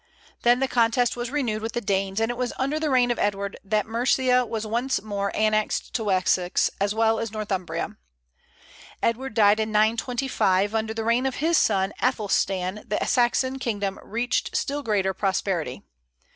[0.41, 3.19] Then the contest was renewed with the Danes, and it was under the reign of
[3.19, 7.97] Edward that Mercia was once more annexed to Wessex, as well as Northumbria.
[9.03, 13.99] Edward died in 925, and under the reign of his son Aethelstan the Saxon kingdom
[14.01, 15.83] reached still greater prosperity.